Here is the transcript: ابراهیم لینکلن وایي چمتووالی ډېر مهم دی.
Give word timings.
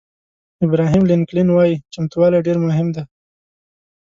ابراهیم 0.65 1.03
لینکلن 1.09 1.47
وایي 1.51 1.75
چمتووالی 1.93 2.39
ډېر 2.47 2.57
مهم 2.65 2.87
دی. 2.95 3.03